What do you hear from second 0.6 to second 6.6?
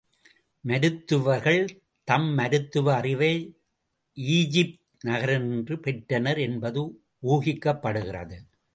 மருத்துவர்கள் தம் மருத்துவ அறிவை, ஈஜிப்த் நகரினின்று பெற்றனர்